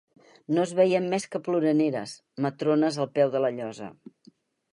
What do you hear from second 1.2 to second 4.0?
que ploraneres, matrones al peu de la llosa